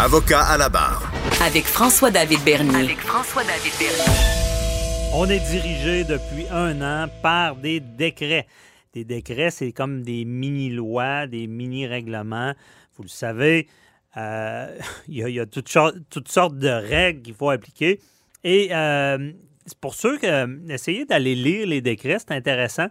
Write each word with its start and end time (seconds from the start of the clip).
Avocat 0.00 0.42
à 0.44 0.56
la 0.56 0.68
barre. 0.68 1.10
Avec 1.44 1.64
François-David 1.64 2.38
Bernier. 2.44 2.84
Avec 2.84 2.98
François-David 2.98 3.72
Bernier. 3.80 5.12
On 5.12 5.28
est 5.28 5.40
dirigé 5.40 6.04
depuis 6.04 6.46
un 6.52 6.80
an 6.82 7.08
par 7.20 7.56
des 7.56 7.80
décrets. 7.80 8.46
Des 8.92 9.04
décrets, 9.04 9.50
c'est 9.50 9.72
comme 9.72 10.02
des 10.02 10.24
mini-lois, 10.24 11.26
des 11.26 11.48
mini-règlements. 11.48 12.54
Vous 12.96 13.02
le 13.02 13.08
savez, 13.08 13.66
euh, 14.16 14.78
il 15.08 15.16
y 15.16 15.24
a, 15.24 15.28
il 15.30 15.34
y 15.34 15.40
a 15.40 15.46
toutes, 15.46 15.68
sortes, 15.68 15.96
toutes 16.10 16.28
sortes 16.28 16.56
de 16.56 16.68
règles 16.68 17.22
qu'il 17.22 17.34
faut 17.34 17.50
appliquer. 17.50 17.98
Et 18.44 18.68
euh, 18.70 19.32
pour 19.80 19.94
ceux 19.94 20.18
qui 20.18 20.26
essayez 20.68 21.04
d'aller 21.04 21.34
lire 21.34 21.66
les 21.66 21.80
décrets, 21.80 22.18
c'est 22.18 22.32
intéressant. 22.32 22.88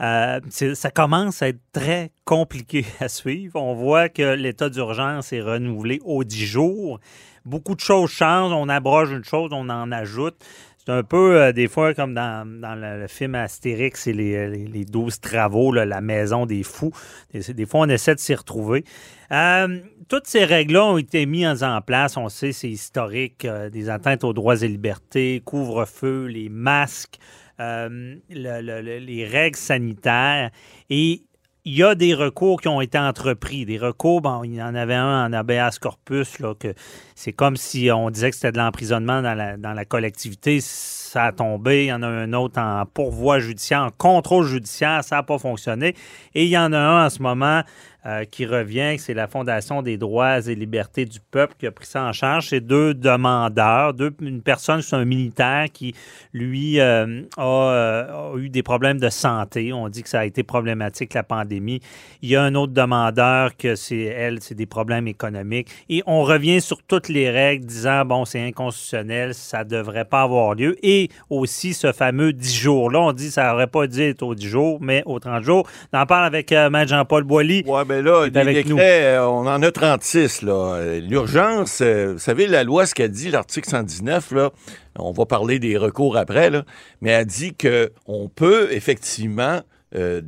Euh, 0.00 0.40
ça 0.50 0.90
commence 0.90 1.40
à 1.42 1.48
être 1.48 1.60
très 1.72 2.10
compliqué 2.24 2.84
à 3.00 3.08
suivre. 3.08 3.60
On 3.60 3.74
voit 3.74 4.08
que 4.08 4.34
l'état 4.34 4.68
d'urgence 4.68 5.32
est 5.32 5.40
renouvelé 5.40 6.00
aux 6.04 6.24
10 6.24 6.46
jours. 6.46 7.00
Beaucoup 7.44 7.74
de 7.74 7.80
choses 7.80 8.10
changent. 8.10 8.52
On 8.52 8.68
abroge 8.68 9.12
une 9.12 9.24
chose, 9.24 9.50
on 9.52 9.68
en 9.68 9.92
ajoute. 9.92 10.36
C'est 10.84 10.92
un 10.92 11.02
peu, 11.02 11.40
euh, 11.40 11.52
des 11.52 11.66
fois, 11.68 11.94
comme 11.94 12.12
dans, 12.12 12.46
dans 12.60 12.74
le, 12.74 13.06
film 13.08 13.36
Astérix 13.36 14.06
et 14.06 14.12
les, 14.12 14.48
les, 14.48 14.66
les 14.66 14.84
12 14.84 15.20
travaux, 15.20 15.72
là, 15.72 15.86
la 15.86 16.02
maison 16.02 16.44
des 16.44 16.62
fous. 16.62 16.92
Des, 17.32 17.64
fois, 17.64 17.80
on 17.80 17.88
essaie 17.88 18.14
de 18.14 18.20
s'y 18.20 18.34
retrouver. 18.34 18.84
Euh, 19.32 19.78
toutes 20.08 20.26
ces 20.26 20.44
règles-là 20.44 20.84
ont 20.84 20.98
été 20.98 21.26
mises 21.26 21.62
en 21.62 21.80
place. 21.80 22.16
On 22.16 22.28
sait, 22.28 22.52
c'est 22.52 22.70
historique. 22.70 23.44
euh, 23.44 23.70
des 23.70 23.88
atteintes 23.90 24.24
aux 24.24 24.32
droits 24.32 24.62
et 24.62 24.68
libertés, 24.68 25.42
couvre-feu, 25.44 26.26
les 26.26 26.48
masques, 26.48 27.18
euh, 27.60 28.16
le- 28.30 28.60
le- 28.60 28.80
le- 28.82 28.98
les 28.98 29.26
règles 29.26 29.56
sanitaires. 29.56 30.50
Et 30.90 31.22
il 31.66 31.74
y 31.74 31.82
a 31.82 31.94
des 31.94 32.12
recours 32.14 32.60
qui 32.60 32.68
ont 32.68 32.80
été 32.80 32.98
entrepris. 32.98 33.64
Des 33.64 33.78
recours, 33.78 34.20
bon, 34.20 34.44
il 34.44 34.54
y 34.54 34.62
en 34.62 34.74
avait 34.74 34.94
un 34.94 35.26
en 35.26 35.32
habeas 35.32 35.78
corpus, 35.80 36.38
là, 36.38 36.54
que 36.54 36.74
c'est 37.14 37.32
comme 37.32 37.56
si 37.56 37.90
on 37.90 38.10
disait 38.10 38.30
que 38.30 38.36
c'était 38.36 38.52
de 38.52 38.58
l'emprisonnement 38.58 39.22
dans 39.22 39.34
la, 39.34 39.56
dans 39.56 39.72
la 39.72 39.84
collectivité. 39.86 40.60
Ça 40.60 41.24
a 41.26 41.32
tombé. 41.32 41.84
Il 41.84 41.88
y 41.88 41.92
en 41.92 42.02
a 42.02 42.08
un 42.08 42.32
autre 42.32 42.60
en 42.60 42.84
pourvoi 42.86 43.38
judiciaire, 43.38 43.82
en 43.84 43.90
contrôle 43.90 44.44
judiciaire. 44.46 45.02
Ça 45.04 45.16
n'a 45.16 45.22
pas 45.22 45.38
fonctionné. 45.38 45.94
Et 46.34 46.44
il 46.44 46.50
y 46.50 46.58
en 46.58 46.72
a 46.72 46.78
un 46.78 47.06
en 47.06 47.10
ce 47.10 47.22
moment 47.22 47.62
euh, 48.06 48.24
qui 48.24 48.44
revient, 48.44 48.96
c'est 48.98 49.14
la 49.14 49.26
Fondation 49.26 49.80
des 49.80 49.96
droits 49.96 50.46
et 50.46 50.54
libertés 50.54 51.04
du 51.04 51.20
peuple 51.20 51.54
qui 51.58 51.66
a 51.66 51.72
pris 51.72 51.86
ça 51.86 52.04
en 52.04 52.12
charge. 52.12 52.48
C'est 52.48 52.60
deux 52.60 52.92
demandeurs, 52.92 53.94
deux, 53.94 54.14
une 54.20 54.42
personne, 54.42 54.82
c'est 54.82 54.96
un 54.96 55.04
militaire 55.04 55.66
qui, 55.72 55.94
lui, 56.32 56.80
euh, 56.80 57.22
a, 57.36 57.42
euh, 57.42 58.32
a 58.34 58.36
eu 58.36 58.50
des 58.50 58.62
problèmes 58.62 58.98
de 58.98 59.08
santé. 59.08 59.72
On 59.72 59.88
dit 59.88 60.02
que 60.02 60.08
ça 60.08 60.20
a 60.20 60.24
été 60.24 60.42
problématique, 60.42 61.14
la 61.14 61.22
pandémie. 61.22 61.80
Il 62.22 62.28
y 62.28 62.36
a 62.36 62.42
un 62.42 62.54
autre 62.54 62.72
demandeur 62.72 63.56
que 63.56 63.74
c'est 63.74 64.02
elle, 64.02 64.40
c'est 64.40 64.54
des 64.54 64.66
problèmes 64.66 65.08
économiques. 65.08 65.68
Et 65.88 66.02
on 66.06 66.22
revient 66.22 66.60
sur 66.60 66.82
toutes 66.82 67.08
les 67.08 67.30
règles 67.30 67.64
disant, 67.64 68.04
bon, 68.04 68.24
c'est 68.24 68.40
inconstitutionnel, 68.40 69.34
ça 69.34 69.64
ne 69.64 69.70
devrait 69.70 70.04
pas 70.04 70.22
avoir 70.22 70.54
lieu. 70.54 70.76
Et 70.82 71.08
aussi 71.30 71.74
ce 71.74 71.92
fameux 71.92 72.32
10 72.32 72.54
jours-là, 72.54 73.00
on 73.00 73.12
dit 73.12 73.30
ça 73.30 73.50
n'aurait 73.50 73.66
pas 73.66 73.86
dû 73.86 74.02
être 74.02 74.22
aux 74.22 74.34
10 74.34 74.46
jours, 74.48 74.78
mais 74.80 75.02
aux 75.06 75.18
30 75.18 75.42
jours. 75.42 75.68
On 75.92 75.98
en 75.98 76.06
parle 76.06 76.26
avec 76.26 76.52
euh, 76.52 76.70
Jean-Paul 76.86 77.24
Boilly. 77.24 77.62
Ouais, 77.66 77.84
ben 77.84 77.93
là, 78.02 78.22
avec 78.34 78.66
décrets, 78.66 79.16
euh, 79.16 79.26
on 79.26 79.46
en 79.46 79.62
a 79.62 79.70
36, 79.70 80.42
là. 80.42 80.98
L'urgence, 81.00 81.80
euh, 81.80 82.12
vous 82.14 82.18
savez, 82.18 82.46
la 82.46 82.64
loi, 82.64 82.86
ce 82.86 82.94
qu'elle 82.94 83.10
dit, 83.10 83.30
l'article 83.30 83.68
119, 83.68 84.32
là, 84.32 84.50
on 84.98 85.12
va 85.12 85.26
parler 85.26 85.58
des 85.58 85.76
recours 85.76 86.16
après, 86.16 86.50
là, 86.50 86.64
mais 87.00 87.10
elle 87.10 87.26
dit 87.26 87.54
qu'on 87.54 88.28
peut 88.28 88.68
effectivement 88.72 89.60
euh, 89.96 90.22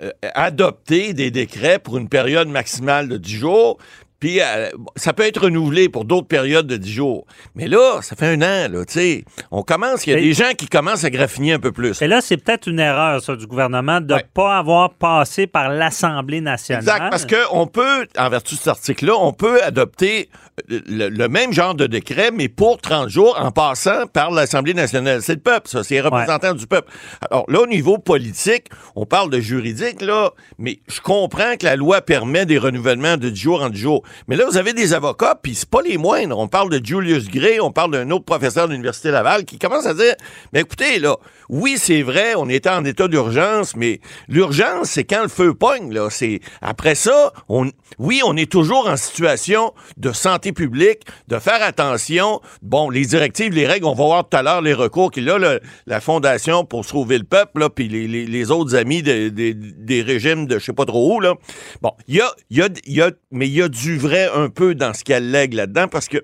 euh, 0.00 0.12
adopter 0.22 1.12
des 1.12 1.30
décrets 1.30 1.78
pour 1.78 1.98
une 1.98 2.08
période 2.08 2.48
maximale 2.48 3.06
de 3.06 3.18
10 3.18 3.30
jours, 3.34 3.76
puis 4.20 4.40
euh, 4.40 4.68
ça 4.96 5.12
peut 5.12 5.24
être 5.24 5.42
renouvelé 5.44 5.88
pour 5.88 6.04
d'autres 6.04 6.26
périodes 6.28 6.66
de 6.66 6.76
10 6.76 6.92
jours. 6.92 7.26
Mais 7.54 7.66
là, 7.66 8.00
ça 8.02 8.14
fait 8.16 8.26
un 8.26 8.42
an, 8.42 8.70
là, 8.70 8.84
tu 8.84 8.92
sais. 8.92 9.24
On 9.50 9.62
commence, 9.62 10.06
il 10.06 10.10
y 10.10 10.12
a 10.12 10.20
des 10.20 10.32
gens 10.34 10.52
qui 10.56 10.68
commencent 10.68 11.04
à 11.04 11.10
graffiner 11.10 11.54
un 11.54 11.58
peu 11.58 11.72
plus. 11.72 12.00
Et 12.02 12.06
là, 12.06 12.20
c'est 12.20 12.36
peut-être 12.36 12.66
une 12.68 12.78
erreur, 12.78 13.22
ça, 13.22 13.34
du 13.34 13.46
gouvernement, 13.46 14.00
de 14.00 14.06
ne 14.12 14.14
Ouais. 14.20 14.26
pas 14.34 14.58
avoir 14.58 14.90
passé 14.94 15.46
par 15.46 15.70
l'Assemblée 15.70 16.40
nationale. 16.40 16.82
Exact, 16.82 17.10
parce 17.10 17.26
qu'on 17.26 17.66
peut, 17.66 18.06
en 18.18 18.28
vertu 18.28 18.54
de 18.54 18.58
cet 18.60 18.68
article-là, 18.68 19.14
on 19.18 19.32
peut 19.32 19.62
adopter 19.62 20.28
euh, 20.70 20.80
le, 20.86 21.08
le 21.08 21.28
même 21.28 21.52
genre 21.52 21.74
de 21.74 21.86
décret, 21.86 22.30
mais 22.32 22.48
pour 22.48 22.78
30 22.78 23.08
jours, 23.08 23.38
en 23.40 23.50
passant 23.50 24.06
par 24.06 24.30
l'Assemblée 24.30 24.74
nationale. 24.74 25.22
C'est 25.22 25.34
le 25.36 25.40
peuple, 25.40 25.68
ça, 25.68 25.82
c'est 25.82 25.94
les 25.94 26.00
représentants 26.02 26.52
du 26.54 26.66
peuple. 26.66 26.92
Alors 27.30 27.44
là, 27.48 27.60
au 27.62 27.66
niveau 27.66 27.96
politique, 27.96 28.66
on 28.96 29.06
parle 29.06 29.30
de 29.30 29.40
juridique, 29.40 30.02
là, 30.02 30.30
mais 30.58 30.80
je 30.88 31.00
comprends 31.00 31.56
que 31.58 31.64
la 31.64 31.76
loi 31.76 32.02
permet 32.02 32.44
des 32.44 32.58
renouvellements 32.58 33.16
de 33.16 33.30
10 33.30 33.40
jours 33.40 33.62
en 33.62 33.70
10 33.70 33.80
jours. 33.80 34.02
Mais 34.28 34.36
là, 34.36 34.44
vous 34.48 34.56
avez 34.56 34.72
des 34.72 34.92
avocats, 34.94 35.38
puis 35.42 35.54
c'est 35.54 35.68
pas 35.68 35.82
les 35.82 35.98
moindres. 35.98 36.38
On 36.38 36.48
parle 36.48 36.70
de 36.70 36.84
Julius 36.84 37.28
Gray, 37.28 37.60
on 37.60 37.72
parle 37.72 37.92
d'un 37.92 38.10
autre 38.10 38.24
professeur 38.24 38.66
de 38.68 38.72
l'Université 38.72 39.10
Laval 39.10 39.44
qui 39.44 39.58
commence 39.58 39.86
à 39.86 39.94
dire, 39.94 40.14
mais 40.52 40.60
écoutez, 40.60 40.98
là, 40.98 41.16
oui, 41.48 41.76
c'est 41.78 42.02
vrai, 42.02 42.34
on 42.36 42.48
était 42.48 42.70
en 42.70 42.84
état 42.84 43.08
d'urgence, 43.08 43.74
mais 43.76 44.00
l'urgence, 44.28 44.90
c'est 44.90 45.04
quand 45.04 45.22
le 45.22 45.28
feu 45.28 45.54
pogne, 45.54 45.92
là. 45.92 46.08
C'est, 46.10 46.40
après 46.62 46.94
ça, 46.94 47.32
on, 47.48 47.70
oui, 47.98 48.20
on 48.24 48.36
est 48.36 48.50
toujours 48.50 48.88
en 48.88 48.96
situation 48.96 49.72
de 49.96 50.12
santé 50.12 50.52
publique, 50.52 51.00
de 51.28 51.38
faire 51.38 51.62
attention. 51.62 52.40
Bon, 52.62 52.88
les 52.90 53.04
directives, 53.04 53.52
les 53.52 53.66
règles, 53.66 53.86
on 53.86 53.94
va 53.94 54.04
voir 54.04 54.28
tout 54.28 54.36
à 54.36 54.42
l'heure 54.42 54.62
les 54.62 54.74
recours 54.74 55.10
qu'il 55.10 55.28
a, 55.28 55.58
la 55.86 56.00
Fondation 56.00 56.64
pour 56.64 56.84
sauver 56.84 57.18
le 57.18 57.24
peuple, 57.24 57.68
puis 57.70 57.88
les, 57.88 58.50
autres 58.50 58.76
amis 58.76 59.02
de- 59.02 59.28
de- 59.28 59.52
des 59.54 60.02
régimes 60.02 60.46
de 60.46 60.58
je 60.58 60.64
sais 60.66 60.72
pas 60.72 60.84
trop 60.84 61.16
où, 61.16 61.20
là. 61.20 61.34
Bon, 61.82 61.92
il 62.08 62.16
y 62.16 62.20
a, 62.20 62.30
y 62.50 62.62
a, 62.62 62.68
y 62.86 63.00
a, 63.00 63.10
mais 63.30 63.46
il 63.48 63.54
y 63.54 63.62
a 63.62 63.68
du 63.68 63.96
vrai 64.00 64.28
un 64.34 64.48
peu 64.48 64.74
dans 64.74 64.92
ce 64.94 65.04
qu'elle 65.04 65.30
lègue 65.30 65.54
là-dedans, 65.54 65.86
parce 65.88 66.08
que 66.08 66.18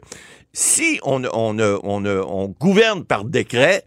si 0.53 0.98
on, 1.04 1.22
on, 1.25 1.59
on, 1.60 1.81
on, 1.84 2.06
on 2.06 2.48
gouverne 2.48 3.04
par 3.04 3.25
décret 3.25 3.84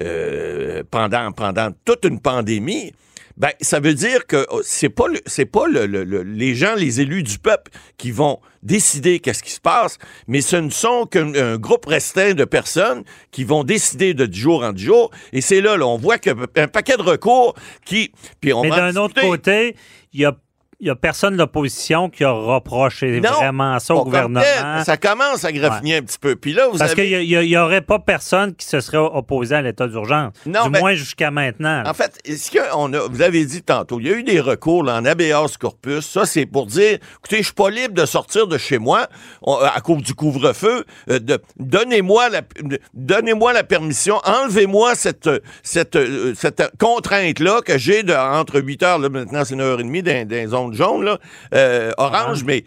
euh, 0.00 0.82
pendant, 0.90 1.32
pendant 1.32 1.70
toute 1.84 2.04
une 2.04 2.20
pandémie, 2.20 2.92
ben, 3.38 3.50
ça 3.60 3.80
veut 3.80 3.94
dire 3.94 4.26
que 4.26 4.46
oh, 4.50 4.60
c'est 4.62 4.90
pas 4.90 5.08
le- 5.08 5.20
c'est 5.26 5.46
pas 5.46 5.66
le- 5.66 5.86
le- 5.86 6.04
le- 6.04 6.22
les 6.22 6.54
gens, 6.54 6.74
les 6.74 7.00
élus 7.00 7.22
du 7.22 7.38
peuple 7.38 7.70
qui 7.96 8.10
vont 8.10 8.40
décider 8.62 9.20
qu'est-ce 9.20 9.42
qui 9.42 9.50
se 9.50 9.60
passe, 9.60 9.96
mais 10.28 10.42
ce 10.42 10.56
ne 10.56 10.68
sont 10.70 11.06
qu'un 11.06 11.34
un 11.34 11.56
groupe 11.56 11.86
restreint 11.86 12.34
de 12.34 12.44
personnes 12.44 13.04
qui 13.30 13.44
vont 13.44 13.64
décider 13.64 14.12
de 14.14 14.26
10 14.26 14.38
jours 14.38 14.62
en 14.62 14.72
10 14.72 14.84
jours. 14.84 15.10
Et 15.32 15.40
c'est 15.40 15.62
là, 15.62 15.76
là, 15.78 15.86
on 15.86 15.96
voit 15.96 16.18
qu'il 16.18 16.32
y 16.32 16.60
a 16.60 16.62
un 16.62 16.68
paquet 16.68 16.96
de 16.98 17.02
recours 17.02 17.54
qui... 17.86 18.12
Puis 18.40 18.52
on 18.52 18.62
Mais 18.62 18.68
d'un 18.70 18.96
autre 18.96 19.14
côté, 19.22 19.76
il 20.12 20.20
y 20.20 20.24
a, 20.26 20.36
il 20.82 20.88
y 20.88 20.90
a 20.90 20.96
personne 20.96 21.34
de 21.34 21.38
l'opposition 21.38 22.10
qui 22.10 22.24
a 22.24 22.32
reproché 22.32 23.20
Non, 23.20 23.30
vraiment 23.30 23.78
ça 23.78 23.94
au 23.94 24.02
gouvernement. 24.04 24.40
tel, 24.40 24.84
ça 24.84 24.96
commence 24.96 25.44
à 25.44 25.52
graffiner 25.52 25.98
un 25.98 26.02
petit 26.02 26.18
peu. 26.18 26.34
Puis 26.34 26.52
là, 26.54 26.66
vous 26.66 26.76
Parce 26.76 26.90
avez... 26.90 27.24
qu'il 27.24 27.38
n'y 27.48 27.56
aurait 27.56 27.82
pas 27.82 28.00
personne 28.00 28.52
qui 28.52 28.66
se 28.66 28.80
serait 28.80 28.98
opposé 28.98 29.54
à 29.54 29.62
l'état 29.62 29.86
d'urgence. 29.86 30.32
Non, 30.44 30.68
du 30.68 30.80
moins 30.80 30.94
jusqu'à 30.94 31.30
maintenant. 31.30 31.82
là. 31.84 31.88
En 31.88 31.94
fait, 31.94 32.18
ce 32.26 32.50
qu'on 32.50 32.92
a, 32.94 32.98
vous 33.08 33.22
avez 33.22 33.44
dit 33.44 33.62
tantôt, 33.62 34.00
il 34.00 34.08
y 34.08 34.10
a 34.12 34.16
eu 34.16 34.24
des 34.24 34.40
recours 34.40 34.82
là, 34.82 34.96
en 34.96 35.04
habeas 35.04 35.56
corpus. 35.56 36.04
Ça, 36.04 36.26
c'est 36.26 36.46
pour 36.46 36.66
dire, 36.66 36.98
écoutez, 37.18 37.38
je 37.38 37.42
suis 37.44 37.52
pas 37.54 37.70
libre 37.70 37.94
de 37.94 38.04
sortir 38.04 38.48
de 38.48 38.58
chez 38.58 38.78
moi 38.78 39.06
on- 39.42 39.54
à 39.58 39.80
cause 39.80 40.02
du 40.02 40.14
couvre-feu. 40.14 40.84
euh, 41.10 41.20
de- 41.20 41.38
donnez-moi 41.60 42.28
la, 42.28 42.40
de- 42.60 42.80
donnez-moi 42.92 43.52
la 43.52 43.62
permission, 43.62 44.20
enlevez-moi 44.24 44.96
cette, 44.96 45.30
cette, 45.62 45.94
euh, 45.94 46.34
cette 46.34 46.60
contrainte-là 46.80 47.60
que 47.64 47.78
j'ai 47.78 48.02
de, 48.02 48.12
entre 48.14 48.60
8 48.60 48.82
heures, 48.82 48.98
là, 48.98 49.08
maintenant 49.08 49.44
c'est 49.44 49.54
9h30 49.54 50.02
dans, 50.02 50.26
dans 50.28 50.34
les 50.34 50.46
zones 50.48 50.71
jaunes, 50.74 51.04
là, 51.04 51.18
euh, 51.54 51.90
orange, 51.98 52.44
mais 52.44 52.64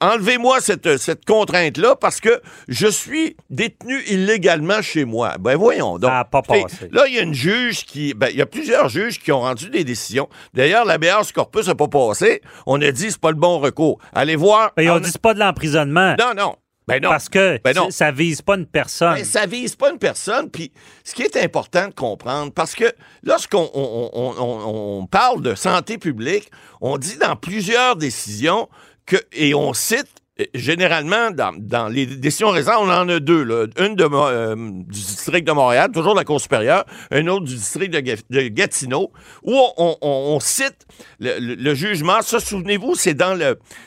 enlevez-moi 0.00 0.60
cette, 0.60 0.98
cette 0.98 1.24
contrainte-là 1.24 1.96
parce 1.96 2.20
que 2.20 2.40
je 2.68 2.86
suis 2.86 3.36
détenu 3.50 4.00
illégalement 4.08 4.82
chez 4.82 5.04
moi. 5.04 5.34
Ben 5.40 5.56
voyons 5.56 5.98
donc. 5.98 6.10
Ça 6.10 6.20
a 6.20 6.24
pas 6.24 6.42
passé. 6.42 6.88
Là, 6.92 7.04
il 7.06 7.14
y 7.14 7.18
a 7.18 7.22
une 7.22 7.34
juge 7.34 7.84
qui. 7.84 8.14
Ben, 8.14 8.28
il 8.30 8.36
y 8.36 8.42
a 8.42 8.46
plusieurs 8.46 8.88
juges 8.88 9.18
qui 9.18 9.32
ont 9.32 9.40
rendu 9.40 9.70
des 9.70 9.84
décisions. 9.84 10.28
D'ailleurs, 10.54 10.84
l'habeas 10.84 11.30
corpus 11.34 11.66
n'a 11.68 11.74
pas 11.74 11.88
passé. 11.88 12.42
On 12.66 12.80
a 12.82 12.90
dit 12.90 13.10
c'est 13.10 13.20
pas 13.20 13.30
le 13.30 13.36
bon 13.36 13.58
recours. 13.58 13.98
Allez 14.14 14.36
voir. 14.36 14.70
Mais 14.76 14.88
on 14.90 14.94
On- 14.94 15.00
dit 15.00 15.10
c'est 15.10 15.20
pas 15.20 15.34
de 15.34 15.38
l'emprisonnement. 15.40 16.14
Non, 16.18 16.32
non. 16.36 16.54
Ben 16.90 17.02
non. 17.02 17.08
Parce 17.10 17.28
que 17.28 17.58
Ben 17.62 17.74
non. 17.74 17.90
ça 17.90 18.10
vise 18.10 18.42
pas 18.42 18.56
une 18.56 18.66
personne. 18.66 19.14
Ben, 19.14 19.24
ça 19.24 19.46
vise 19.46 19.74
pas 19.76 19.90
une 19.90 19.98
personne. 19.98 20.50
Puis, 20.50 20.72
ce 21.04 21.14
qui 21.14 21.22
est 21.22 21.36
important 21.36 21.88
de 21.88 21.94
comprendre, 21.94 22.52
parce 22.52 22.74
que 22.74 22.92
lorsqu'on 23.22 23.70
on, 23.74 24.10
on- 24.12 24.34
on- 24.38 24.98
on 25.02 25.06
parle 25.06 25.42
de 25.42 25.54
santé 25.54 25.98
publique, 25.98 26.50
on 26.80 26.98
dit 26.98 27.16
dans 27.16 27.36
plusieurs 27.36 27.96
décisions 27.96 28.68
que, 29.06 29.16
et 29.32 29.54
on 29.54 29.72
cite 29.72 30.06
généralement 30.54 31.30
dans, 31.30 31.88
les 31.88 32.06
décisions 32.06 32.50
récentes, 32.50 32.76
on 32.80 32.90
en 32.90 33.08
a 33.08 33.20
deux. 33.20 33.70
Une 33.78 33.96
euh, 34.00 34.54
du 34.56 35.00
district 35.00 35.46
de 35.46 35.52
Montréal, 35.52 35.90
toujours 35.92 36.14
de 36.14 36.18
la 36.18 36.24
Cour 36.24 36.40
supérieure, 36.40 36.84
une 37.10 37.28
autre 37.28 37.44
du 37.44 37.54
district 37.54 37.92
de, 37.92 38.00
Ga- 38.00 38.16
de 38.30 38.48
Gatineau, 38.48 39.10
où 39.42 39.58
on, 39.76 40.38
cite 40.40 40.86
le, 41.18 41.74
jugement. 41.74 42.22
Ça, 42.22 42.40
souvenez-vous, 42.40 42.94
c'est 42.94 43.14
dans 43.14 43.38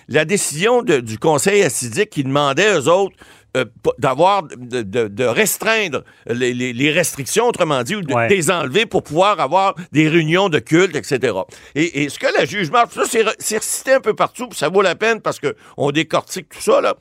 la 0.08 0.26
décision 0.26 0.84
du 0.84 1.18
Conseil 1.18 1.64
assidique 1.64 2.10
qui 2.10 2.24
demandait 2.24 2.76
aux 2.76 2.88
autres 2.88 3.16
euh, 3.56 3.66
d'avoir, 4.00 4.44
de, 4.44 5.26
restreindre 5.26 6.04
les, 6.26 6.92
restrictions, 6.92 7.48
autrement 7.48 7.84
dit, 7.84 7.96
ou 7.96 8.02
de 8.02 8.28
les 8.28 8.50
enlever 8.50 8.88
pour 8.88 9.04
pouvoir 9.04 9.40
avoir 9.40 9.76
des 9.92 10.10
réunions 10.10 10.50
de 10.50 10.58
culte, 10.58 10.96
etc. 10.96 11.38
Et, 11.76 12.10
ce 12.10 12.18
que 12.18 12.26
la 12.36 12.46
juge 12.46 12.72
ça, 12.72 13.04
c'est 13.38 13.58
recité 13.58 13.94
un 13.94 14.00
peu 14.00 14.16
partout, 14.16 14.48
puis 14.48 14.58
ça 14.58 14.70
vaut 14.70 14.82
la 14.82 14.96
peine 14.96 15.22
parce 15.22 15.40
qu'on 15.40 15.92
décortique 15.92 16.50
tout 16.50 16.62
ça, 16.62 16.82
là. 16.82 16.96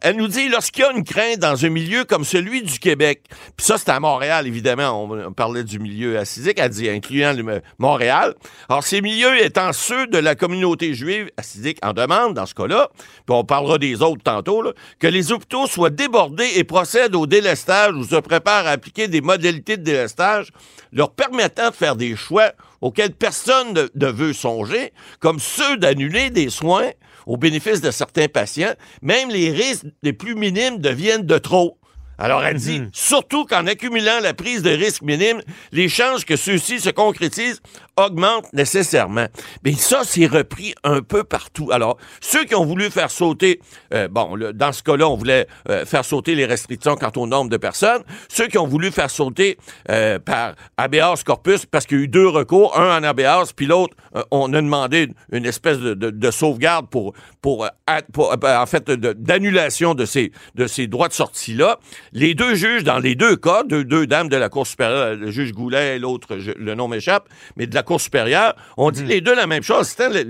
Elle 0.00 0.16
nous 0.16 0.26
dit, 0.26 0.48
lorsqu'il 0.48 0.82
y 0.82 0.86
a 0.86 0.90
une 0.90 1.04
crainte 1.04 1.38
dans 1.38 1.64
un 1.64 1.68
milieu 1.68 2.04
comme 2.04 2.24
celui 2.24 2.62
du 2.62 2.80
Québec, 2.80 3.22
puis 3.56 3.64
ça, 3.64 3.78
c'est 3.78 3.90
à 3.90 4.00
Montréal, 4.00 4.48
évidemment, 4.48 5.04
on, 5.04 5.32
parlait 5.32 5.62
du 5.62 5.78
milieu 5.78 6.18
assidique, 6.18 6.58
elle 6.58 6.70
dit, 6.70 6.88
incluant 6.88 7.34
Montréal. 7.78 8.34
Alors, 8.68 8.82
ces 8.82 9.00
milieux 9.02 9.44
étant 9.44 9.72
ceux 9.72 10.08
de 10.08 10.18
la 10.18 10.34
communauté 10.34 10.94
juive 10.94 11.30
assidique 11.36 11.78
en 11.82 11.92
demande, 11.92 12.34
dans 12.34 12.46
ce 12.46 12.54
cas-là, 12.54 12.90
puis 12.96 13.36
on 13.36 13.44
parlera 13.44 13.78
des 13.78 14.02
autres 14.02 14.22
tantôt, 14.24 14.64
que 14.98 15.06
les 15.06 15.30
hôpitaux 15.30 15.66
soient 15.66 15.91
débordés 15.92 16.50
et 16.56 16.64
procèdent 16.64 17.14
au 17.14 17.26
délestage 17.26 17.94
ou 17.94 18.04
se 18.04 18.16
préparent 18.16 18.66
à 18.66 18.70
appliquer 18.70 19.08
des 19.08 19.20
modalités 19.20 19.76
de 19.76 19.82
délestage 19.82 20.48
leur 20.92 21.12
permettant 21.12 21.70
de 21.70 21.74
faire 21.74 21.96
des 21.96 22.16
choix 22.16 22.52
auxquels 22.80 23.12
personne 23.12 23.88
ne 23.94 24.06
veut 24.06 24.32
songer, 24.32 24.92
comme 25.20 25.38
ceux 25.38 25.76
d'annuler 25.76 26.30
des 26.30 26.50
soins 26.50 26.90
au 27.26 27.36
bénéfice 27.36 27.80
de 27.80 27.90
certains 27.90 28.28
patients, 28.28 28.74
même 29.00 29.30
les 29.30 29.50
risques 29.50 29.86
les 30.02 30.12
plus 30.12 30.34
minimes 30.34 30.78
deviennent 30.78 31.26
de 31.26 31.38
trop. 31.38 31.78
Alors, 32.18 32.44
elle 32.44 32.56
dit, 32.56 32.80
mhm. 32.80 32.90
surtout 32.92 33.44
qu'en 33.44 33.66
accumulant 33.66 34.20
la 34.22 34.34
prise 34.34 34.62
de 34.62 34.70
risque 34.70 35.02
minime, 35.02 35.42
les 35.72 35.88
chances 35.88 36.24
que 36.24 36.36
ceux-ci 36.36 36.80
se 36.80 36.90
concrétisent 36.90 37.60
augmentent 37.96 38.52
nécessairement. 38.52 39.26
Mais 39.64 39.72
ça, 39.72 40.02
c'est 40.04 40.26
repris 40.26 40.74
un 40.82 41.02
peu 41.02 41.24
partout. 41.24 41.70
Alors, 41.72 41.98
ceux 42.20 42.44
qui 42.44 42.54
ont 42.54 42.64
voulu 42.64 42.90
faire 42.90 43.10
sauter, 43.10 43.60
euh, 43.92 44.08
bon, 44.08 44.38
dans 44.54 44.72
ce 44.72 44.82
cas-là, 44.82 45.08
on 45.08 45.16
voulait 45.16 45.46
euh, 45.68 45.84
faire 45.84 46.04
sauter 46.04 46.34
les 46.34 46.46
restrictions 46.46 46.96
quant 46.96 47.12
au 47.16 47.26
nombre 47.26 47.50
de 47.50 47.56
personnes. 47.56 48.02
Ceux 48.28 48.46
qui 48.46 48.56
ont 48.56 48.66
voulu 48.66 48.90
faire 48.90 49.10
sauter 49.10 49.58
euh, 49.90 50.18
par 50.18 50.54
habeas 50.76 51.22
corpus, 51.24 51.66
parce 51.66 51.86
qu'il 51.86 51.98
y 51.98 52.00
a 52.00 52.04
eu 52.04 52.08
deux 52.08 52.28
recours, 52.28 52.78
un 52.78 52.98
en 52.98 53.02
habeas, 53.02 53.52
puis 53.54 53.66
l'autre, 53.66 53.94
on 54.30 54.52
a 54.52 54.60
demandé 54.60 55.08
une 55.30 55.46
espèce 55.46 55.78
de, 55.78 56.30
sauvegarde 56.30 56.88
pour, 56.88 57.14
pour, 57.40 57.68
en 57.86 58.66
fait, 58.66 58.90
d'annulation 58.90 59.94
de 59.94 60.04
ces, 60.04 60.32
de 60.54 60.66
ces 60.66 60.86
droits 60.86 61.08
de 61.08 61.12
sortie-là. 61.12 61.78
Les 62.12 62.34
deux 62.34 62.54
juges, 62.54 62.84
dans 62.84 62.98
les 62.98 63.14
deux 63.14 63.36
cas, 63.36 63.62
deux, 63.64 63.84
deux 63.84 64.06
dames 64.06 64.28
de 64.28 64.36
la 64.36 64.48
Cour 64.48 64.66
supérieure, 64.66 65.14
le 65.14 65.30
juge 65.30 65.52
Goulet 65.52 65.96
et 65.96 65.98
l'autre, 65.98 66.36
le 66.36 66.74
nom 66.74 66.88
m'échappe, 66.88 67.28
mais 67.56 67.66
de 67.66 67.74
la 67.74 67.82
Cour 67.82 68.00
supérieure, 68.00 68.54
ont 68.76 68.90
dit 68.90 69.02
mhm. 69.02 69.08
les 69.08 69.20
deux 69.20 69.34
la 69.34 69.46
même 69.46 69.62
chose. 69.62 69.88
C'était 69.88 70.24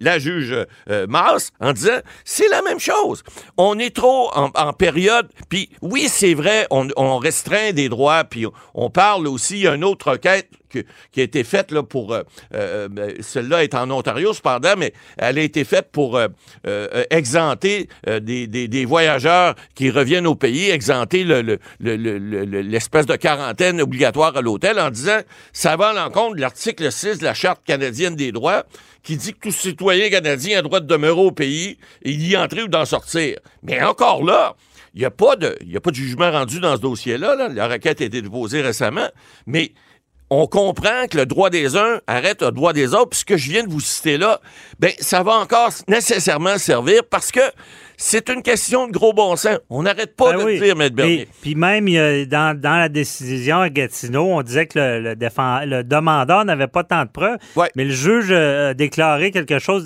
la 0.00 0.18
juge 0.18 0.54
euh, 0.90 1.06
Mars 1.06 1.52
en 1.60 1.72
disant 1.72 2.00
c'est 2.24 2.48
la 2.48 2.62
même 2.62 2.80
chose. 2.80 3.22
On 3.56 3.78
est 3.78 3.94
trop 3.94 4.30
en, 4.34 4.72
période. 4.72 5.28
Puis 5.48 5.70
oui, 5.82 6.08
c'est 6.08 6.34
vrai, 6.34 6.66
on, 6.70 6.88
on, 6.96 7.18
restreint 7.18 7.72
des 7.72 7.88
droits. 7.88 8.24
Puis 8.24 8.46
on 8.74 8.90
parle 8.90 9.26
aussi, 9.26 9.56
il 9.56 9.62
y 9.62 9.68
a 9.68 9.74
une 9.74 9.84
autre 9.84 10.12
requête 10.12 10.48
qui 10.68 11.20
a 11.20 11.22
été 11.22 11.44
faite 11.44 11.72
là, 11.72 11.82
pour. 11.82 12.12
Euh, 12.12 12.22
euh, 12.54 12.88
ben, 12.88 13.14
celle-là 13.20 13.64
est 13.64 13.74
en 13.74 13.90
Ontario, 13.90 14.32
cependant, 14.32 14.74
mais 14.76 14.92
elle 15.18 15.38
a 15.38 15.42
été 15.42 15.64
faite 15.64 15.88
pour 15.92 16.18
euh, 16.18 16.28
exempter 17.10 17.88
des, 18.20 18.84
voyageurs 18.86 19.54
qui 19.74 19.90
reviennent 19.90 20.26
au 20.26 20.34
pays, 20.34 20.70
exempter 20.70 21.24
l'espèce 21.80 23.06
de 23.06 23.16
quarantaine 23.16 23.80
obligatoire 23.80 24.36
à 24.36 24.40
l'hôtel 24.40 24.78
en 24.78 24.90
disant 24.90 25.20
ça 25.52 25.76
va 25.76 25.88
à 25.88 25.92
l'encontre 25.92 26.36
de 26.36 26.40
l'article 26.40 26.92
6 26.92 27.18
de 27.18 27.24
la 27.24 27.34
Charte 27.34 27.62
canadienne 27.64 28.14
des 28.14 28.32
droits 28.32 28.64
qui 29.02 29.16
dit 29.16 29.32
que 29.32 29.38
tout 29.38 29.52
citoyen 29.52 30.10
canadien 30.10 30.58
a 30.58 30.62
droit 30.62 30.80
de 30.80 30.86
demeurer 30.86 31.20
au 31.20 31.30
pays 31.30 31.78
et 32.02 32.14
d'y 32.14 32.36
entrer 32.36 32.64
ou 32.64 32.68
d'en 32.68 32.84
sortir. 32.84 33.38
Mais 33.62 33.82
encore 33.82 34.24
là, 34.24 34.56
il 34.96 35.00
n'y 35.00 35.04
a, 35.04 35.10
pas 35.10 35.36
de, 35.36 35.58
a 35.74 35.80
pas 35.80 35.90
de 35.90 35.96
jugement 35.96 36.30
rendu 36.30 36.58
dans 36.58 36.74
ce 36.74 36.80
dossier-là. 36.80 37.36
Là. 37.36 37.48
La 37.48 37.68
requête 37.68 38.00
a 38.00 38.04
été 38.04 38.22
déposée 38.22 38.62
récemment, 38.62 39.08
mais 39.46 39.72
on 40.30 40.46
comprend 40.46 41.06
que 41.10 41.16
le 41.18 41.26
droit 41.26 41.50
des 41.50 41.76
uns 41.76 42.00
arrête 42.06 42.42
le 42.42 42.50
droit 42.50 42.72
des 42.72 42.94
autres. 42.94 43.10
Puis 43.10 43.20
ce 43.20 43.24
que 43.24 43.36
je 43.36 43.50
viens 43.50 43.64
de 43.64 43.70
vous 43.70 43.80
citer 43.80 44.18
là, 44.18 44.40
ben 44.78 44.92
ça 44.98 45.22
va 45.22 45.32
encore 45.32 45.70
nécessairement 45.88 46.58
servir 46.58 47.02
parce 47.08 47.30
que 47.30 47.40
c'est 47.96 48.28
une 48.28 48.42
question 48.42 48.88
de 48.88 48.92
gros 48.92 49.12
bon 49.12 49.36
sens. 49.36 49.58
On 49.70 49.84
n'arrête 49.84 50.16
pas 50.16 50.32
ben 50.32 50.44
de 50.44 50.58
dire, 50.58 50.80
M. 50.80 50.88
Bernier. 50.90 51.28
Puis 51.40 51.54
même 51.54 51.86
dans, 52.26 52.60
la 52.62 52.88
décision 52.88 53.60
à 53.60 53.70
Gatineau, 53.70 54.24
on 54.24 54.42
disait 54.42 54.66
que 54.66 54.78
le, 54.78 55.14
le, 55.14 55.82
demandeur 55.84 56.44
n'avait 56.44 56.66
pas 56.66 56.84
tant 56.84 57.04
de 57.04 57.10
preuves, 57.10 57.38
mais 57.74 57.84
le 57.84 57.92
juge 57.92 58.32
a 58.32 58.74
déclaré 58.74 59.30
quelque 59.30 59.58
chose 59.58 59.84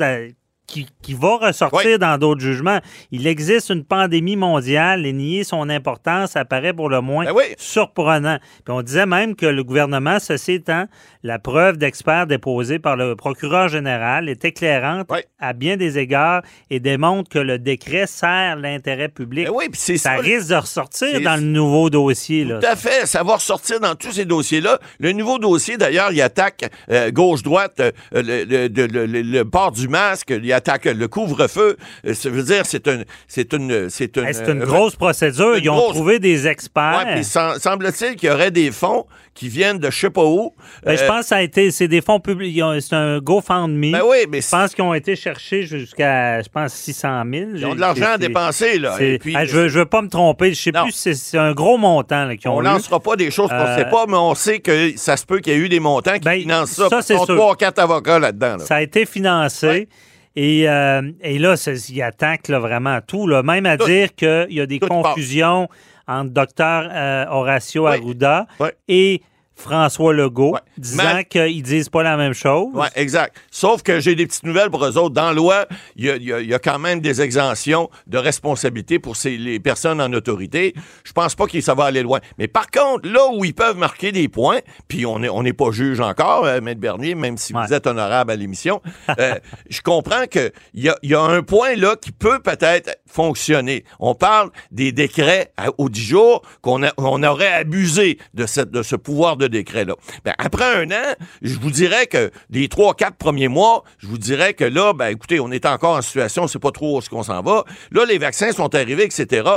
qui, 0.70 1.14
va 1.14 1.37
ressortir 1.37 1.99
dans 1.99 2.19
d'autres 2.19 2.40
jugements. 2.40 2.78
Il 3.11 3.26
existe 3.26 3.70
une 3.70 3.84
pandémie 3.84 4.37
mondiale 4.37 5.05
et 5.05 5.12
nier 5.12 5.44
son 5.44 5.69
importance 5.69 6.37
apparaît 6.37 6.72
pour 6.72 6.88
le 6.88 7.00
moins 7.00 7.25
ben 7.25 7.43
surprenant. 7.58 8.38
Puis 8.64 8.72
on 8.72 8.82
disait 8.82 9.06
même 9.06 9.34
que 9.34 9.46
le 9.46 9.64
gouvernement, 9.64 10.19
ceci 10.20 10.52
étant, 10.52 10.87
la 11.22 11.38
preuve 11.38 11.76
d'experts 11.78 12.26
déposée 12.26 12.78
par 12.78 12.96
le 12.96 13.17
procureur 13.17 13.69
général 13.69 14.28
est 14.28 14.44
éclairante 14.44 15.08
à 15.38 15.52
bien 15.52 15.76
des 15.76 15.99
égards 15.99 16.43
et 16.70 16.81
démontre 16.81 17.28
que 17.28 17.38
le 17.38 17.58
décret 17.58 18.06
sert 18.06 18.56
l'intérêt 18.56 19.08
public. 19.08 19.46
Ben 19.46 19.52
oui, 19.55 19.64
ça, 19.75 19.96
ça, 19.96 20.12
risque 20.14 20.49
de 20.49 20.55
ressortir 20.55 21.20
dans 21.20 21.37
le 21.37 21.43
nouveau 21.43 21.90
dossier. 21.90 22.46
Tout 22.46 22.67
à 22.67 22.76
fait. 22.76 23.06
Ça 23.06 23.22
va 23.22 23.34
ressortir 23.34 23.81
dans 23.81 23.94
tous 23.94 24.12
ces 24.12 24.25
dossiers-là. 24.25 24.78
Le 24.99 25.12
nouveau 25.12 25.38
dossier, 25.38 25.76
d'ailleurs, 25.76 26.12
il 26.12 26.22
attaque 26.22 26.70
euh, 26.90 27.11
gauche-droite 27.11 27.81
euh, 27.81 27.90
le, 28.12 29.43
port 29.44 29.72
du 29.72 29.88
masque, 29.88 30.31
il 30.31 30.52
attaque 30.60 30.84
le 30.84 31.08
couvre-feu. 31.08 31.76
Euh, 32.06 32.14
ça 32.14 32.28
veut 32.28 32.42
dire 32.42 32.66
c'est 32.66 32.86
une 32.86 33.04
c'est 33.26 33.52
une 33.54 33.88
c'est 33.88 34.16
une, 34.16 34.32
c'est 34.32 34.48
une 34.48 34.64
grosse 34.64 34.96
procédure. 34.96 35.56
Ils 35.56 35.70
ont 35.70 35.90
trouvé 35.90 36.18
des 36.18 36.46
experts. 36.46 37.06
Ouais, 37.06 37.22
semble-t-il 37.22 38.16
qu'il 38.16 38.28
y 38.28 38.32
aurait 38.32 38.50
des 38.50 38.70
fonds 38.70 39.06
qui 39.34 39.48
viennent 39.48 39.78
de 39.78 39.90
je 39.90 39.98
sais 39.98 40.10
pas 40.10 40.24
où. 40.24 40.52
Ben, 40.84 40.96
je 40.96 41.04
pense 41.06 41.20
que 41.20 41.26
ça 41.26 41.36
a 41.36 41.42
été, 41.42 41.70
c'est 41.70 41.88
des 41.88 42.02
fonds 42.02 42.20
publics, 42.20 42.62
c'est 42.80 42.94
un 42.94 43.20
GoFundMe. 43.20 43.92
Ben 43.92 44.02
oui, 44.04 44.26
mais 44.28 44.40
je 44.40 44.48
pense 44.48 44.74
qu'ils 44.74 44.84
ont 44.84 44.92
été 44.92 45.16
cherchés 45.16 45.62
jusqu'à, 45.62 46.42
je 46.42 46.48
pense, 46.48 46.74
600 46.74 47.22
000. 47.32 47.50
Ils 47.54 47.66
ont 47.66 47.74
de 47.74 47.80
l'argent 47.80 48.12
à 48.14 48.18
dépenser, 48.18 48.78
là. 48.78 48.96
puis, 48.98 49.34
je, 49.44 49.58
ne 49.58 49.68
veux 49.68 49.86
pas 49.86 50.02
me 50.02 50.08
tromper, 50.08 50.52
je 50.52 50.60
sais 50.60 50.72
plus 50.72 50.92
si 50.92 51.14
c'est 51.14 51.38
un 51.38 51.52
gros 51.52 51.78
montant 51.78 52.28
qu'ils 52.36 52.50
ont 52.50 52.56
On 52.56 52.60
lancera 52.60 53.00
pas 53.00 53.16
des 53.16 53.30
choses 53.30 53.48
qu'on 53.48 53.54
ne 53.56 53.76
sait 53.76 53.86
euh, 53.86 53.90
pas, 53.90 54.04
mais 54.06 54.16
on 54.16 54.34
sait 54.34 54.58
que 54.58 54.96
ça 54.96 55.16
se 55.16 55.24
peut 55.24 55.38
qu'il 55.38 55.52
y 55.54 55.56
ait 55.56 55.58
eu 55.58 55.68
des 55.68 55.80
montants 55.80 56.14
qui 56.14 56.20
ben, 56.20 56.40
financent 56.40 56.72
ça. 56.72 56.88
Ça, 56.88 57.02
c'est 57.02 57.16
trois, 57.16 57.56
quatre 57.56 57.78
avocats 57.78 58.18
là-dedans. 58.18 58.58
Ça 58.58 58.76
a 58.76 58.82
été 58.82 59.06
financé. 59.06 59.88
Et, 60.37 60.69
euh, 60.69 61.11
et, 61.23 61.38
là, 61.38 61.55
il 61.88 62.03
attaque 62.03 62.49
là, 62.49 62.59
vraiment 62.59 63.00
tout, 63.05 63.27
là, 63.27 63.43
même 63.43 63.67
à 63.67 63.77
dire 63.77 64.15
qu'il 64.15 64.47
y 64.50 64.61
a 64.61 64.67
des 64.67 64.79
confusions 64.79 65.69
entre 66.06 66.31
docteur 66.31 66.88
euh, 66.93 67.25
Horacio 67.29 67.87
Arruda 67.87 68.47
et 68.88 69.23
François 69.60 70.12
Legault, 70.14 70.56
disant 70.78 71.22
qu'ils 71.28 71.62
disent 71.62 71.88
pas 71.88 72.02
la 72.02 72.16
même 72.16 72.32
chose. 72.32 72.68
Oui, 72.74 72.86
exact. 72.94 73.36
Sauf 73.50 73.82
que 73.82 74.00
j'ai 74.00 74.14
des 74.14 74.26
petites 74.26 74.44
nouvelles 74.44 74.70
pour 74.70 74.84
eux 74.84 74.96
autres. 74.96 75.14
Dans 75.14 75.28
la 75.28 75.32
loi, 75.32 75.66
il 75.96 76.06
y, 76.06 76.54
a, 76.54 76.58
quand 76.58 76.78
même 76.78 77.00
des 77.00 77.20
exemptions 77.20 77.90
de 78.06 78.18
responsabilité 78.18 78.98
pour 78.98 79.16
ces, 79.16 79.36
les 79.36 79.60
personnes 79.60 80.00
en 80.00 80.12
autorité. 80.12 80.74
Je 81.05 81.12
pense 81.12 81.34
pas 81.34 81.46
que 81.46 81.60
ça 81.60 81.74
va 81.74 81.84
aller 81.84 82.02
loin. 82.02 82.20
Mais 82.38 82.48
par 82.48 82.70
contre, 82.70 83.08
là 83.08 83.29
où 83.32 83.44
ils 83.44 83.55
peuvent 83.55 83.76
marquer 83.76 84.12
des 84.12 84.29
points, 84.29 84.60
puis 84.88 85.05
on 85.05 85.19
n'est 85.19 85.29
on 85.29 85.43
pas 85.43 85.70
juge 85.72 86.00
encore, 86.00 86.46
euh, 86.46 86.60
Maître 86.60 86.81
Bernier, 86.81 87.14
même 87.14 87.36
si 87.36 87.52
vous 87.52 87.72
êtes 87.72 87.86
honorable 87.86 88.31
à 88.31 88.36
l'émission, 88.36 88.81
euh, 89.19 89.34
je 89.69 89.82
comprends 89.82 90.26
qu'il 90.26 90.52
y 90.74 90.88
a, 90.88 90.96
y 91.02 91.14
a 91.14 91.20
un 91.20 91.43
point 91.43 91.74
là 91.74 91.96
qui 92.00 92.12
peut 92.12 92.40
peut-être 92.40 92.96
fonctionner. 93.06 93.84
On 93.98 94.14
parle 94.14 94.50
des 94.70 94.93
décrets 94.93 95.52
au 95.76 95.88
10 95.88 96.00
jours 96.00 96.43
qu'on 96.62 96.82
on 96.96 97.22
aurait 97.22 97.52
abusé 97.52 98.19
de, 98.34 98.46
cette, 98.46 98.70
de 98.70 98.82
ce 98.82 98.96
pouvoir 98.96 99.36
de 99.36 99.49
décret-là. 99.50 99.94
Ben, 100.24 100.34
après 100.38 100.64
un 100.64 100.90
an, 100.90 101.14
je 101.42 101.58
vous 101.58 101.70
dirais 101.70 102.06
que 102.06 102.30
les 102.50 102.69
trois, 102.69 102.94
quatre 102.94 103.16
premiers 103.16 103.48
mois, 103.48 103.84
je 103.98 104.06
vous 104.06 104.19
dirais 104.19 104.54
que 104.54 104.64
là, 104.64 104.92
ben, 104.92 105.08
écoutez, 105.08 105.40
on 105.40 105.50
est 105.50 105.66
encore 105.66 105.96
en 105.96 106.02
situation, 106.02 106.44
on 106.44 106.48
sait 106.48 106.58
pas 106.58 106.72
trop 106.72 106.98
où 106.98 107.00
ce 107.00 107.10
qu'on 107.10 107.22
s'en 107.22 107.42
va. 107.42 107.64
Là, 107.90 108.04
les 108.04 108.19
vaccins 108.19 108.52
sont 108.52 108.74
arrivés, 108.74 109.04
etc. 109.04 109.48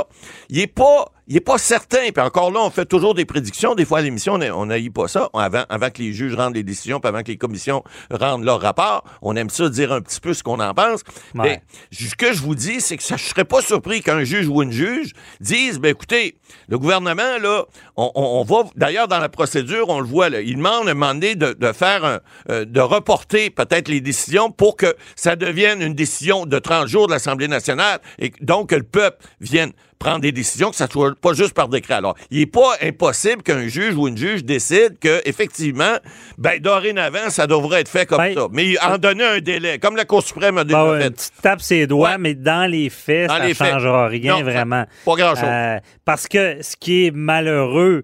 Il 0.50 0.60
est 0.60 0.66
pas 0.66 1.06
il 1.26 1.34
n'est 1.34 1.40
pas 1.40 1.58
certain. 1.58 2.10
Puis 2.14 2.22
encore 2.22 2.50
là, 2.50 2.60
on 2.62 2.70
fait 2.70 2.86
toujours 2.86 3.14
des 3.14 3.24
prédictions. 3.24 3.74
Des 3.74 3.84
fois, 3.84 3.98
à 3.98 4.02
l'émission, 4.02 4.34
on 4.34 4.66
n'aille 4.66 4.90
pas 4.90 5.08
ça. 5.08 5.30
Avant, 5.34 5.64
avant 5.68 5.90
que 5.90 6.02
les 6.02 6.12
juges 6.12 6.34
rendent 6.34 6.54
les 6.54 6.62
décisions, 6.62 7.00
puis 7.00 7.08
avant 7.08 7.22
que 7.22 7.28
les 7.28 7.36
commissions 7.36 7.82
rendent 8.10 8.44
leur 8.44 8.60
rapport, 8.60 9.04
on 9.22 9.34
aime 9.36 9.50
ça 9.50 9.68
dire 9.68 9.92
un 9.92 10.00
petit 10.00 10.20
peu 10.20 10.34
ce 10.34 10.42
qu'on 10.42 10.60
en 10.60 10.74
pense. 10.74 11.02
Mais 11.34 11.62
ce 11.92 12.14
que 12.14 12.32
je 12.32 12.42
vous 12.42 12.54
dis, 12.54 12.80
c'est 12.80 12.96
que 12.96 13.02
je 13.02 13.14
ne 13.14 13.18
serais 13.18 13.44
pas 13.44 13.62
surpris 13.62 14.02
qu'un 14.02 14.24
juge 14.24 14.48
ou 14.48 14.62
une 14.62 14.72
juge 14.72 15.12
dise, 15.40 15.78
ben 15.78 15.90
écoutez, 15.90 16.36
le 16.68 16.78
gouvernement, 16.78 17.38
là, 17.40 17.64
on, 17.96 18.10
on, 18.14 18.42
va, 18.44 18.68
d'ailleurs, 18.76 19.08
dans 19.08 19.18
la 19.18 19.28
procédure, 19.28 19.88
on 19.88 20.00
le 20.00 20.06
voit, 20.06 20.28
là, 20.28 20.40
il 20.40 20.56
demande 20.56 20.88
à 20.88 20.92
un 20.92 21.14
de, 21.14 21.52
de 21.52 21.72
faire 21.72 22.04
un, 22.04 22.20
euh, 22.50 22.64
de 22.64 22.80
reporter 22.80 23.50
peut-être 23.50 23.88
les 23.88 24.00
décisions 24.00 24.50
pour 24.50 24.76
que 24.76 24.94
ça 25.16 25.36
devienne 25.36 25.82
une 25.82 25.94
décision 25.94 26.46
de 26.46 26.58
30 26.58 26.88
jours 26.88 27.06
de 27.06 27.12
l'Assemblée 27.12 27.48
nationale 27.48 28.00
et 28.18 28.32
donc 28.40 28.70
que 28.70 28.74
le 28.74 28.82
peuple 28.82 29.24
vienne 29.40 29.72
prendre 29.98 30.20
des 30.20 30.32
décisions, 30.32 30.70
que 30.70 30.76
ça 30.76 30.86
soit 30.90 31.14
pas 31.20 31.32
juste 31.32 31.54
par 31.54 31.68
décret. 31.68 31.94
Alors, 31.94 32.14
il 32.30 32.40
n'est 32.40 32.46
pas 32.46 32.76
impossible 32.82 33.42
qu'un 33.42 33.66
juge 33.68 33.94
ou 33.94 34.08
une 34.08 34.16
juge 34.16 34.44
décide 34.44 34.98
que, 34.98 35.20
effectivement, 35.24 35.96
ben, 36.38 36.60
dorénavant, 36.60 37.30
ça 37.30 37.46
devrait 37.46 37.80
être 37.80 37.88
fait 37.88 38.04
comme 38.06 38.18
Ben, 38.18 38.34
ça. 38.34 38.48
Mais 38.52 38.74
en 38.82 38.98
donner 38.98 39.24
un 39.24 39.38
délai, 39.40 39.78
comme 39.78 39.96
la 39.96 40.04
Cour 40.04 40.22
suprême 40.22 40.58
a 40.58 40.64
déjà 40.64 40.84
Bon, 40.84 40.98
fait. 40.98 41.06
une 41.06 41.12
petite 41.12 41.32
tape 41.42 41.60
ses 41.62 41.86
doigts, 41.86 42.10
Ouais. 42.10 42.18
mais 42.18 42.34
dans 42.34 42.70
les 42.70 42.90
faits, 42.90 43.28
Dans 43.28 43.38
ça 43.38 43.48
ne 43.48 43.54
faits. 43.54 43.70
changera 43.72 44.08
rien 44.08 44.36
Non, 44.36 44.42
vraiment. 44.42 44.84
Pas 45.04 45.14
grand-chose. 45.14 45.44
Euh, 45.44 45.78
parce 46.04 46.26
que 46.28 46.58
ce 46.62 46.76
qui 46.76 47.06
est 47.06 47.10
malheureux 47.10 48.02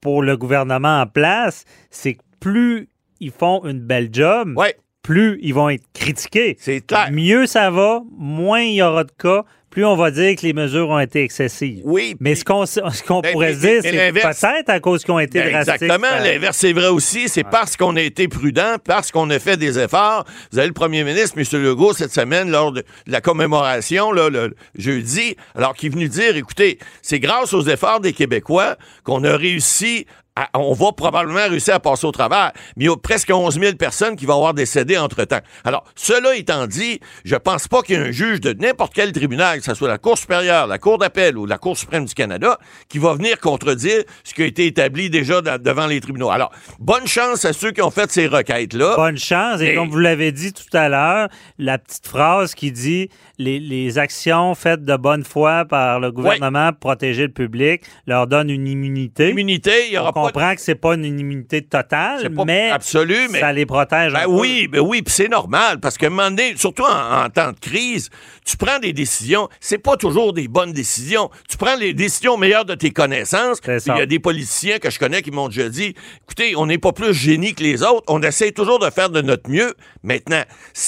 pour 0.00 0.22
le 0.22 0.36
gouvernement 0.36 1.00
en 1.02 1.06
place, 1.06 1.64
c'est 1.90 2.14
que 2.14 2.20
plus 2.40 2.88
ils 3.20 3.30
font 3.30 3.64
une 3.64 3.80
belle 3.80 4.08
job, 4.12 4.52
ouais, 4.56 4.76
plus 5.02 5.38
ils 5.42 5.52
vont 5.54 5.68
être 5.68 5.84
critiqués. 5.94 6.56
c'est 6.58 6.80
clair. 6.86 7.08
Mieux 7.12 7.46
ça 7.46 7.70
va, 7.70 8.02
moins 8.16 8.60
il 8.62 8.74
y 8.74 8.82
aura 8.82 9.04
de 9.04 9.12
cas, 9.16 9.44
plus 9.72 9.84
on 9.86 9.96
va 9.96 10.10
dire 10.10 10.36
que 10.36 10.42
les 10.42 10.52
mesures 10.52 10.90
ont 10.90 10.98
été 10.98 11.22
excessives. 11.24 11.80
Oui. 11.84 12.14
Mais 12.20 12.34
ce 12.34 12.44
qu'on 12.44 12.66
ce 12.66 13.02
qu'on 13.02 13.20
Ben, 13.20 13.32
pourrait 13.32 13.54
dire, 13.54 13.80
c'est 13.82 14.12
peut-être 14.12 14.68
à 14.68 14.80
cause 14.80 15.02
qu'ils 15.02 15.14
ont 15.14 15.18
été 15.18 15.40
Ben, 15.40 15.50
drastiques. 15.50 15.74
Exactement. 15.82 16.08
ça- 16.08 16.20
L'inverse, 16.20 16.56
c'est 16.58 16.72
vrai 16.74 16.88
aussi. 16.88 17.28
C'est 17.28 17.42
parce 17.42 17.76
qu'on 17.76 17.96
a 17.96 18.00
été 18.02 18.28
prudent, 18.28 18.76
parce 18.84 19.10
qu'on 19.10 19.28
a 19.30 19.38
fait 19.38 19.56
des 19.56 19.78
efforts. 19.78 20.24
Vous 20.52 20.58
avez 20.58 20.68
le 20.68 20.74
premier 20.74 21.02
ministre, 21.04 21.38
M. 21.38 21.62
Legault, 21.62 21.94
cette 21.94 22.12
semaine, 22.12 22.50
lors 22.50 22.70
de 22.72 22.84
la 23.06 23.20
commémoration, 23.22 24.12
là, 24.12 24.28
le 24.28 24.54
jeudi, 24.76 25.36
alors 25.56 25.74
qu'il 25.74 25.88
est 25.88 25.94
venu 25.94 26.08
dire, 26.08 26.36
écoutez, 26.36 26.78
c'est 27.00 27.18
grâce 27.18 27.54
aux 27.54 27.62
efforts 27.62 28.00
des 28.00 28.12
Québécois 28.12 28.76
qu'on 29.04 29.24
a 29.24 29.36
réussi 29.36 30.06
à- 30.36 30.48
on 30.58 30.72
va 30.72 30.92
probablement 30.92 31.48
réussir 31.48 31.74
à 31.74 31.80
passer 31.80 32.06
au 32.06 32.12
travers, 32.12 32.52
mais 32.76 32.84
il 32.84 32.88
y 32.88 32.90
a 32.90 32.96
presque 32.96 33.30
11 33.30 33.58
000 33.60 33.74
personnes 33.76 34.16
qui 34.16 34.24
vont 34.26 34.34
avoir 34.36 34.54
décédé 34.54 34.96
entre-temps. 34.96 35.40
Alors, 35.64 35.84
cela 35.94 36.34
étant 36.36 36.66
dit, 36.66 37.00
je 37.24 37.36
pense 37.36 37.68
pas 37.68 37.82
qu'il 37.82 37.96
y 37.96 37.98
ait 37.98 38.08
un 38.08 38.10
juge 38.12 38.40
de 38.40 38.52
n'importe 38.52 38.94
quel 38.94 39.12
tribunal, 39.12 39.58
que 39.58 39.64
ce 39.64 39.74
soit 39.74 39.88
la 39.88 39.98
Cour 39.98 40.16
supérieure, 40.16 40.66
la 40.66 40.78
Cour 40.78 40.98
d'appel 40.98 41.36
ou 41.36 41.44
la 41.46 41.58
Cour 41.58 41.76
suprême 41.76 42.04
du 42.06 42.14
Canada, 42.14 42.58
qui 42.88 42.98
va 42.98 43.12
venir 43.14 43.38
contredire 43.40 44.02
ce 44.24 44.32
qui 44.34 44.42
a 44.42 44.46
été 44.46 44.66
établi 44.66 45.10
déjà 45.10 45.40
devant 45.42 45.86
les 45.86 46.00
tribunaux. 46.00 46.30
Alors, 46.30 46.50
bonne 46.78 47.06
chance 47.06 47.44
à 47.44 47.52
ceux 47.52 47.72
qui 47.72 47.82
ont 47.82 47.90
fait 47.90 48.10
ces 48.10 48.26
requêtes-là. 48.26 48.96
Bonne 48.96 49.18
chance. 49.18 49.60
Et 49.60 49.66
Et- 49.72 49.74
comme 49.74 49.88
vous 49.90 49.98
l'avez 49.98 50.32
dit 50.32 50.52
tout 50.52 50.74
à 50.76 50.88
l'heure, 50.88 51.28
la 51.58 51.78
petite 51.78 52.06
phrase 52.06 52.54
qui 52.54 52.72
dit 52.72 53.08
les, 53.38 53.58
les 53.60 53.98
actions 53.98 54.54
faites 54.54 54.84
de 54.84 54.96
bonne 54.96 55.24
foi 55.24 55.64
par 55.66 56.00
le 56.00 56.10
gouvernement 56.12 56.70
pour 56.72 56.80
protéger 56.92 57.22
le 57.22 57.32
public 57.32 57.82
leur 58.06 58.26
donne 58.26 58.50
une 58.50 58.66
immunité. 58.68 59.30
Immunité, 59.30 59.72
il 59.88 59.94
y 59.94 59.98
On 59.98 60.02
aura 60.02 60.12
pas 60.12 60.21
de 60.28 60.32
comprend 60.32 60.54
que 60.54 60.60
c'est 60.60 60.74
pas 60.74 60.94
une 60.94 61.04
immunité 61.04 61.62
totale, 61.62 62.32
pas 62.34 62.44
mais 62.44 62.70
absolu, 62.70 63.28
mais- 63.30 63.40
ça 63.40 63.52
les 63.52 63.66
protège. 63.66 64.12
Ben 64.12 64.24
oui, 64.28 64.68
ben 64.68 64.80
oui, 64.80 65.02
puis 65.02 65.12
c'est 65.14 65.28
normal 65.28 65.80
parce 65.80 65.98
qu'à 65.98 66.06
un 66.06 66.10
moment 66.10 66.30
donné, 66.30 66.56
surtout 66.56 66.84
en, 66.84 67.24
en 67.24 67.30
temps 67.30 67.52
de 67.52 67.58
crise, 67.60 68.10
tu 68.44 68.56
prends 68.56 68.78
des 68.78 68.92
décisions, 68.92 69.48
c'est 69.60 69.78
pas 69.78 69.96
toujours 69.96 70.32
des 70.32 70.48
bonnes 70.48 70.72
décisions. 70.72 71.30
Tu 71.48 71.56
prends 71.56 71.76
les 71.76 71.94
décisions 71.94 72.36
meilleures 72.36 72.64
de 72.64 72.74
tes 72.74 72.90
connaissances. 72.90 73.58
Il 73.96 73.98
y 73.98 74.02
a 74.02 74.06
des 74.06 74.18
politiciens 74.18 74.78
que 74.78 74.90
je 74.90 74.98
connais 74.98 75.22
qui 75.22 75.30
m'ont 75.30 75.48
déjà 75.48 75.68
dit, 75.68 75.94
écoutez, 76.24 76.54
on 76.56 76.66
n'est 76.66 76.78
pas 76.78 76.92
plus 76.92 77.14
génie 77.14 77.54
que 77.54 77.62
les 77.62 77.82
autres, 77.82 78.04
on 78.08 78.20
essaie 78.22 78.50
toujours 78.52 78.78
de 78.78 78.90
faire 78.90 79.10
de 79.10 79.20
notre 79.20 79.48
mieux. 79.48 79.74
Maintenant, 80.02 80.42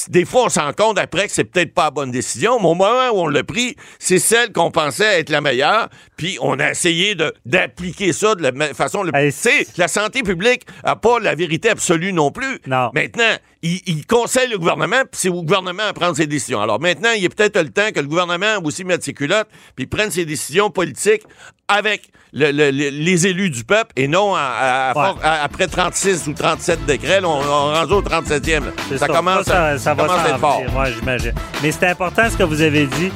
des 0.08 0.24
fois, 0.24 0.44
on 0.44 0.48
se 0.48 0.58
rend 0.58 0.72
compte 0.72 0.98
après 0.98 1.26
que 1.26 1.32
c'est 1.32 1.44
peut-être 1.44 1.72
pas 1.74 1.84
la 1.84 1.90
bonne 1.90 2.10
décision, 2.10 2.58
mais 2.60 2.66
au 2.66 2.74
moment 2.74 3.10
où 3.12 3.18
on 3.20 3.26
l'a 3.28 3.44
pris, 3.44 3.76
c'est 3.98 4.18
celle 4.18 4.52
qu'on 4.52 4.70
pensait 4.70 5.20
être 5.20 5.30
la 5.30 5.40
meilleure, 5.40 5.88
puis 6.16 6.38
on 6.40 6.58
a 6.58 6.70
essayé 6.70 7.14
d'appliquer 7.46 8.12
ça 8.12 8.34
de 8.34 8.42
la 8.42 8.74
façon 8.74 9.02
le 9.02 9.14
Hey, 9.14 9.23
Sais, 9.30 9.66
la 9.76 9.88
santé 9.88 10.22
publique 10.22 10.62
n'a 10.84 10.96
pas 10.96 11.18
la 11.20 11.34
vérité 11.34 11.70
absolue 11.70 12.12
non 12.12 12.30
plus. 12.30 12.60
Non. 12.66 12.90
Maintenant, 12.94 13.34
il, 13.62 13.80
il 13.86 14.06
conseille 14.06 14.48
le 14.50 14.58
gouvernement, 14.58 15.00
puis 15.10 15.20
c'est 15.20 15.28
au 15.28 15.42
gouvernement 15.42 15.84
à 15.88 15.92
prendre 15.92 16.16
ses 16.16 16.26
décisions. 16.26 16.60
Alors 16.60 16.80
maintenant, 16.80 17.10
il 17.16 17.24
est 17.24 17.28
peut-être 17.34 17.58
le 17.60 17.70
temps 17.70 17.90
que 17.94 18.00
le 18.00 18.06
gouvernement 18.06 18.58
aussi 18.62 18.84
mette 18.84 19.02
ses 19.04 19.14
culottes, 19.14 19.48
puis 19.76 19.86
prenne 19.86 20.10
ses 20.10 20.24
décisions 20.24 20.70
politiques 20.70 21.22
avec 21.68 22.10
le- 22.32 22.50
le- 22.50 22.70
le- 22.70 22.90
les 22.90 23.26
élus 23.26 23.48
du 23.50 23.64
peuple 23.64 23.92
et 23.96 24.08
non 24.08 24.34
à- 24.34 24.40
à- 24.40 24.90
à 24.90 24.98
Ouais. 24.98 25.14
for- 25.14 25.18
à- 25.24 25.42
après 25.44 25.66
36 25.66 26.26
ou 26.26 26.32
37 26.34 26.84
décrets. 26.84 27.20
Là, 27.20 27.28
on, 27.28 27.40
on 27.40 27.72
rendu 27.74 27.92
au 27.94 28.02
37e. 28.02 28.64
là. 28.66 28.70
C'est 28.88 28.98
Ça, 28.98 29.06
commence 29.06 29.44
ça, 29.46 29.64
à, 29.66 29.78
ça 29.78 29.94
va 29.94 30.02
à 30.12 30.28
être 30.28 30.38
fort. 30.38 30.60
venir, 30.60 30.76
ouais, 30.76 30.92
j'imagine. 30.92 31.32
Mais 31.62 31.70
c'est 31.72 31.86
important 31.86 32.28
ce 32.28 32.36
que 32.36 32.42
vous 32.42 32.60
avez 32.60 32.86
dit. 32.86 33.10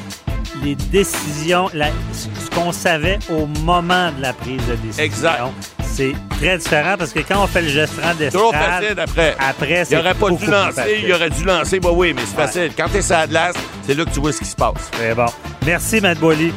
Les 0.65 0.75
décisions, 0.77 1.69
la- 1.75 1.91
ce 2.13 2.51
qu'on 2.55 2.73
savait 2.73 3.19
au 3.31 3.47
moment 3.65 4.11
de 4.13 4.23
la 4.23 4.33
prise 4.33 4.65
de 4.67 4.75
décision. 4.77 5.05
Exact. 5.05 5.41
C'est 5.99 6.15
très 6.31 6.57
différent 6.59 6.95
parce 6.97 7.13
que 7.13 7.19
quand 7.19 7.43
on 7.43 7.49
fait 7.49 7.61
le 7.61 7.69
Toujours 7.71 8.15
d'estrade, 8.17 8.53
facile 8.53 9.01
après. 9.01 9.37
après, 9.41 9.81
Il 9.81 9.87
c'est 9.87 9.97
aurait 9.97 10.15
pas 10.15 10.31
dû 10.31 10.47
lancer, 10.47 11.01
il 11.03 11.13
aurait 11.13 11.29
dû 11.31 11.43
lancer, 11.43 11.81
bah 11.81 11.89
oui, 11.93 12.13
mais 12.15 12.23
c'est 12.25 12.39
Ouais. 12.39 12.47
facile. 12.47 12.71
Quand 12.77 12.89
t'es 12.89 13.03
sur 13.03 13.17
la 13.17 13.27
glace, 13.27 13.57
c'est 13.85 13.95
là 13.95 14.05
que 14.05 14.11
tu 14.11 14.21
vois 14.21 14.33
ce 14.33 14.39
qui 14.39 14.45
se 14.45 14.55
passe. 14.55 14.91
Très 14.93 15.13
bon. 15.13 15.27
Merci, 15.67 16.01
Matt 16.01 16.19
Boily. 16.19 16.53